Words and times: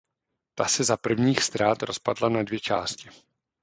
Ta 0.55 0.65
se 0.67 0.83
za 0.83 0.97
prvních 0.97 1.43
ztrát 1.43 1.83
rozpadla 1.83 2.29
na 2.29 2.43
dvě 2.43 2.59
části. 2.59 3.09